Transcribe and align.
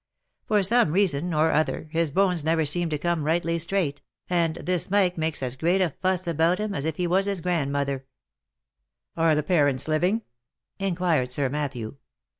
For 0.47 0.63
some 0.63 0.93
reason 0.93 1.31
or 1.31 1.51
other, 1.51 1.87
his 1.91 2.09
bones 2.09 2.43
never 2.43 2.65
seemed 2.65 2.89
to 2.89 2.97
come 2.97 3.23
rightly 3.23 3.59
straight, 3.59 4.01
and 4.31 4.55
this 4.55 4.89
Mike 4.89 5.15
makes 5.15 5.43
as 5.43 5.55
great 5.55 5.79
a 5.79 5.93
fuss 6.01 6.25
about 6.25 6.57
him, 6.57 6.73
as 6.73 6.85
if 6.85 6.95
he 6.95 7.05
was 7.05 7.27
his 7.27 7.39
grand 7.39 7.71
mother," 7.71 8.07
"Are 9.15 9.35
the 9.35 9.43
parents 9.43 9.87
living?" 9.87 10.23
inquired 10.79 11.31
Sir 11.31 11.49
Matthew. 11.49 11.97